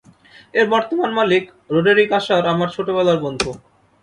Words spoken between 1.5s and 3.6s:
রোডেরিক আশার আমার ছোটবেলার বন্ধু।